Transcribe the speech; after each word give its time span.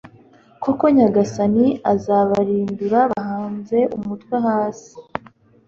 koko 0.63 0.83
nyagasani 0.95 1.65
azababirindura 1.93 2.99
babanze 3.11 3.79
umutwe 3.97 4.35
hasi 4.47 4.93